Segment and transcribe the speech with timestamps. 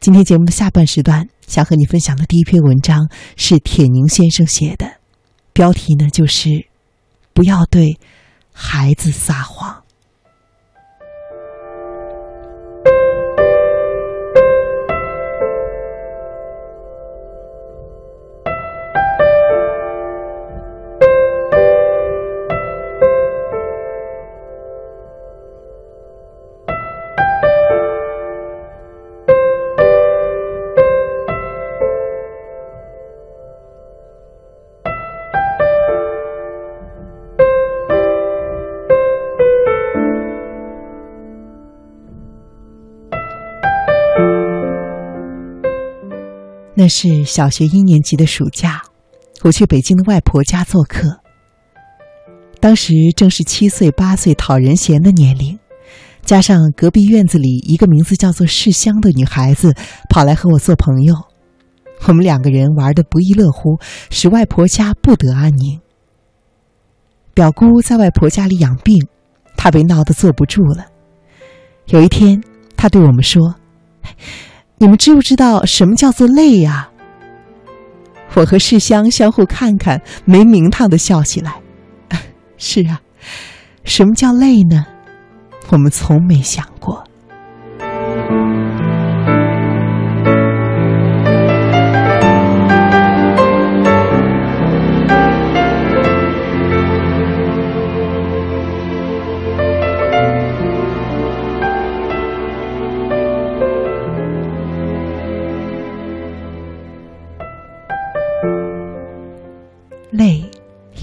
[0.00, 4.98] 今天节目的下半时段，想和你分享的第一篇文章是铁凝先生写的，
[5.52, 6.68] 标题呢就是
[7.34, 7.98] “不要对
[8.52, 9.82] 孩子撒谎”。
[46.80, 48.80] 那是小学一年级的暑假，
[49.42, 51.18] 我去北京的外婆家做客。
[52.60, 55.58] 当时正是七岁八岁讨人嫌的年龄，
[56.22, 59.74] 加上隔壁院子里一个名字叫做世香的女孩子
[60.08, 61.16] 跑来和我做朋友，
[62.06, 65.80] 我们两个人玩得不亦乐乎，使外婆家不得安宁。
[67.34, 69.04] 表姑在外婆家里养病，
[69.56, 70.86] 她被闹得坐不住了。
[71.86, 72.40] 有一天，
[72.76, 73.56] 她对我们说。
[74.78, 76.88] 你们知不知道什么叫做累呀？
[78.34, 81.60] 我和世香相互看看，没名堂的笑起来。
[82.58, 83.00] 是啊，
[83.82, 84.86] 什么叫累呢？
[85.70, 87.07] 我们从没想过。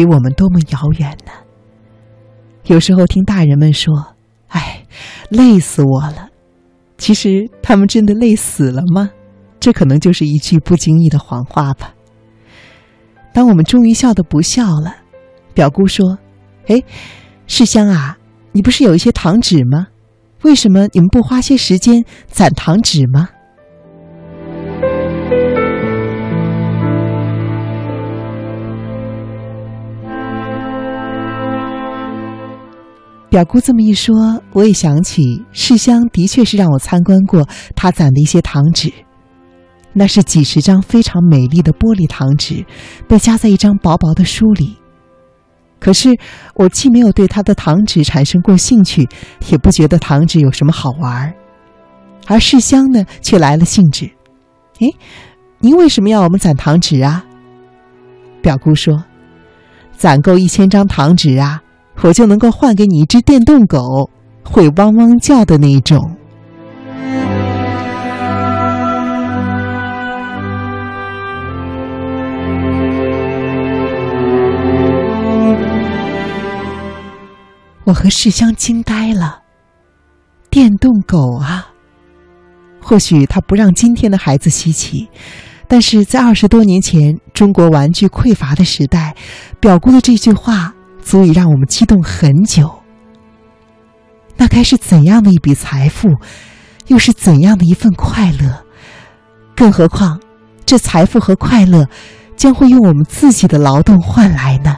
[0.00, 1.32] 离我们多么遥远呢？
[2.64, 4.14] 有时候听大人们说
[4.48, 4.86] ：“哎，
[5.28, 6.30] 累死我了。”
[6.96, 9.10] 其实他们真的累死了吗？
[9.60, 11.92] 这可能就是一句不经意的谎话吧。
[13.34, 14.96] 当我们终于笑得不笑了，
[15.52, 16.18] 表姑说
[16.68, 16.82] ：“哎，
[17.46, 18.16] 世香啊，
[18.52, 19.88] 你不是有一些糖纸吗？
[20.44, 23.28] 为什么你们不花些时间攒糖纸吗？”
[33.30, 38.92] 表姑这么一说，我也想起世香的确是让我参观过她攒的一些糖纸，
[39.92, 42.64] 那是几十张非常美丽的玻璃糖纸，
[43.06, 44.76] 被夹在一张薄薄的书里。
[45.78, 46.18] 可是
[46.56, 49.08] 我既没有对她的糖纸产生过兴趣，
[49.48, 51.32] 也不觉得糖纸有什么好玩儿，
[52.26, 54.10] 而世香呢，却来了兴致。
[54.80, 54.88] 哎，
[55.60, 57.24] 您为什么要我们攒糖纸啊？
[58.42, 59.04] 表姑说
[59.96, 61.62] ：“攒够一千张糖纸啊。”
[62.02, 64.10] 我就能够换给你一只电动狗，
[64.42, 66.16] 会汪汪叫的那种。
[77.84, 79.42] 我和世香惊呆了，
[80.48, 81.68] 电动狗啊！
[82.80, 85.08] 或许它不让今天的孩子稀奇，
[85.68, 89.14] 但是在二十多年前中国玩具匮乏的时代，
[89.60, 90.72] 表姑的这句话。
[91.10, 92.70] 足以让我们激动很久。
[94.36, 96.08] 那该是怎样的一笔财富，
[96.86, 98.62] 又是怎样的一份快乐？
[99.56, 100.20] 更何况，
[100.64, 101.84] 这财富和快乐
[102.36, 104.76] 将会用我们自己的劳动换来呢？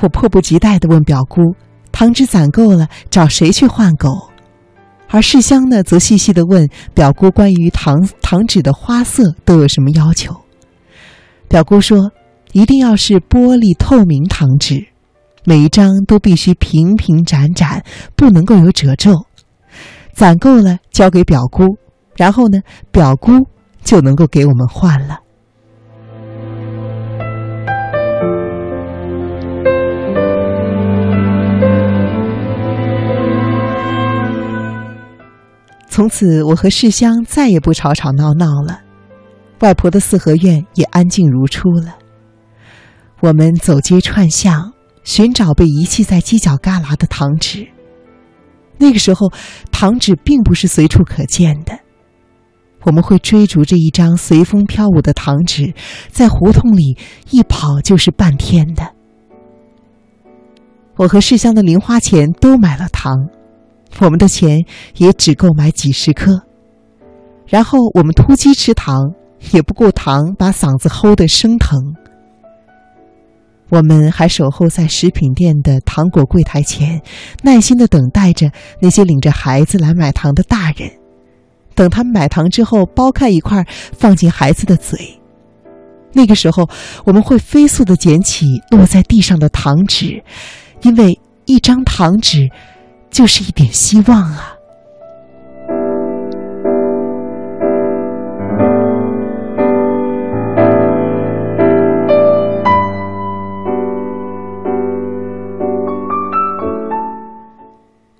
[0.00, 1.54] 我迫不及待的问表姑
[1.92, 4.28] ：“糖纸攒够了，找谁去换狗？”
[5.12, 10.34] 而世香呢，则细细的问表姑关于糖糖纸的花色都有什么要求。
[11.48, 12.12] 表姑说，
[12.52, 14.86] 一定要是玻璃透明糖纸，
[15.44, 17.84] 每一张都必须平平展展，
[18.14, 19.26] 不能够有褶皱。
[20.12, 21.76] 攒够了交给表姑，
[22.16, 22.60] 然后呢，
[22.92, 23.32] 表姑
[23.82, 25.20] 就能够给我们换了。
[36.00, 38.80] 从此，我和世香再也不吵吵闹闹了，
[39.58, 41.94] 外婆的四合院也安静如初了。
[43.20, 44.72] 我们走街串巷，
[45.04, 47.68] 寻找被遗弃在犄角旮旯的糖纸。
[48.78, 49.30] 那个时候，
[49.70, 51.78] 糖纸并不是随处可见的，
[52.84, 55.74] 我们会追逐着一张随风飘舞的糖纸，
[56.08, 56.96] 在胡同里
[57.28, 58.94] 一跑就是半天的。
[60.96, 63.12] 我和世香的零花钱都买了糖。
[63.98, 64.64] 我们的钱
[64.96, 66.42] 也只够买几十颗，
[67.46, 69.12] 然后我们突击吃糖，
[69.52, 71.78] 也不顾糖把嗓子齁得生疼。
[73.68, 77.02] 我们还守候在食品店的糖果柜台前，
[77.42, 78.50] 耐心的等待着
[78.80, 80.90] 那些领着孩子来买糖的大人。
[81.74, 85.20] 等他们买糖之后，剥开一块放进孩子的嘴。
[86.12, 86.68] 那个时候，
[87.04, 90.22] 我们会飞速的捡起落在地上的糖纸，
[90.82, 92.50] 因为一张糖纸
[93.10, 94.56] 就是一点希望啊。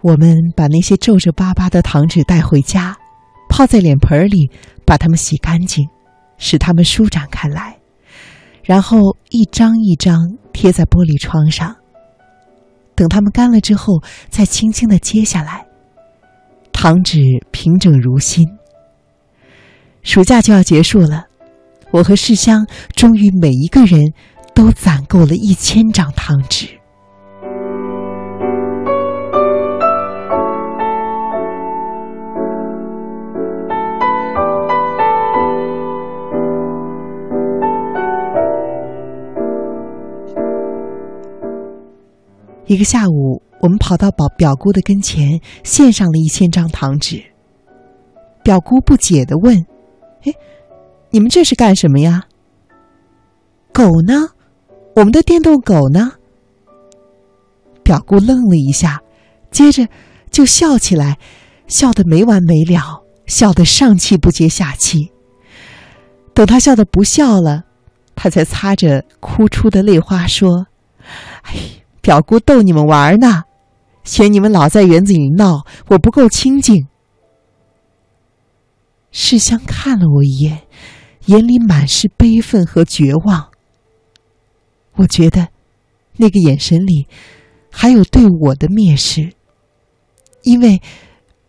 [0.00, 2.96] 我们把那些皱皱巴巴的糖纸带回家，
[3.50, 4.50] 泡在脸盆里，
[4.86, 5.86] 把它们洗干净，
[6.38, 7.76] 使它们舒展开来，
[8.64, 10.18] 然后一张一张
[10.52, 11.76] 贴在玻璃窗上。
[12.98, 15.64] 等它们干了之后，再轻轻的揭下来，
[16.72, 17.20] 糖纸
[17.52, 18.44] 平整如新。
[20.02, 21.26] 暑假就要结束了，
[21.92, 22.66] 我和世香
[22.96, 24.12] 终于每一个人
[24.52, 26.77] 都攒够了一千张糖纸。
[42.68, 47.24] 一个下午，我们跑到表表姑的跟前，献上了一千张糖纸。
[48.44, 49.64] 表姑不解的问
[50.24, 50.34] ：“哎，
[51.10, 52.24] 你们这是干什么呀
[53.72, 54.28] ？”“狗呢？
[54.96, 56.12] 我们的电动狗呢？”
[57.82, 59.00] 表姑愣了一下，
[59.50, 59.88] 接着
[60.30, 61.16] 就笑起来，
[61.66, 65.10] 笑得没完没了，笑得上气不接下气。
[66.34, 67.64] 等他笑得不笑了，
[68.14, 70.66] 他才擦着哭出的泪花说
[71.48, 71.54] ：“哎。”
[72.00, 73.44] 表姑逗你们玩呢，
[74.04, 76.86] 嫌你们老在园子里闹，我不够清静。
[79.10, 80.62] 世香看了我一眼，
[81.26, 83.50] 眼里满是悲愤和绝望。
[84.94, 85.48] 我觉得，
[86.16, 87.06] 那个眼神里
[87.70, 89.32] 还有对我的蔑视，
[90.42, 90.80] 因为，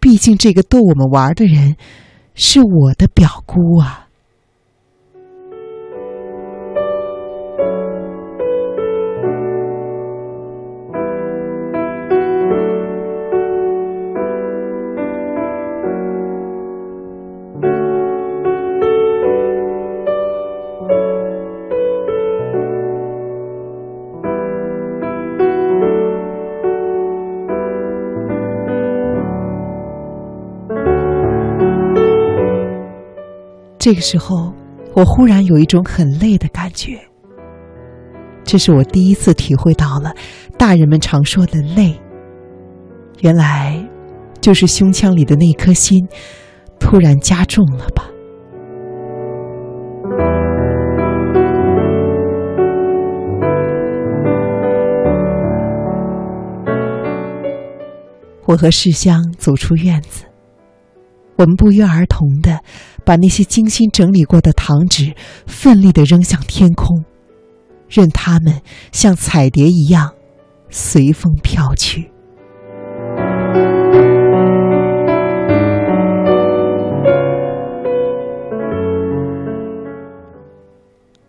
[0.00, 1.76] 毕竟这个逗我们玩的人
[2.34, 4.05] 是我的表姑啊。
[33.86, 34.52] 这个时候，
[34.96, 36.98] 我忽然有一种很累的感觉。
[38.42, 40.12] 这是我第一次体会到了
[40.58, 41.94] 大人们常说的累。
[43.20, 43.88] 原来，
[44.40, 46.04] 就是胸腔里的那颗心
[46.80, 48.10] 突然加重了吧。
[58.46, 60.24] 我和世香走出院子。
[61.38, 62.58] 我们不约而同的
[63.06, 65.14] 把那些精心整理过的糖纸
[65.46, 67.04] 奋力的扔向天空，
[67.88, 68.60] 任它们
[68.90, 70.12] 像彩蝶一样
[70.70, 72.10] 随风飘去。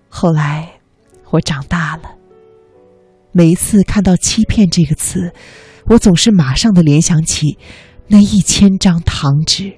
[0.10, 0.80] 后来，
[1.30, 2.16] 我长大了。
[3.32, 5.32] 每一次看到“欺骗”这个词，
[5.86, 7.60] 我总是马上的联想起
[8.08, 9.78] 那一千张糖纸。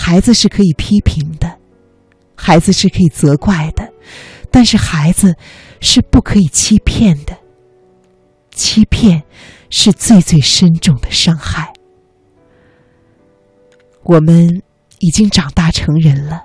[0.00, 1.58] 孩子是可以批评的，
[2.36, 3.92] 孩子是可以责怪的，
[4.48, 5.34] 但是孩子
[5.80, 7.36] 是不可以欺骗的。
[8.52, 9.24] 欺骗
[9.70, 11.72] 是最最深重的伤害。
[14.04, 14.62] 我们
[15.00, 16.44] 已经长大成人了，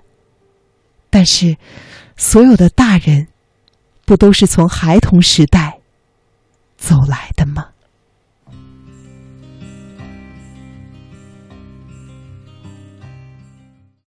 [1.12, 1.56] 但是
[2.18, 3.28] 所有的大人，
[4.04, 5.80] 不都是从孩童时代
[6.76, 7.70] 走来的吗？